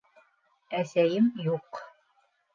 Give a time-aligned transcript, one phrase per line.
[0.79, 1.83] Әсәйем юҡ.